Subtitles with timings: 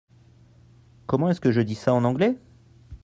[1.05, 2.35] Comment est-ce que je dis ça en anglais?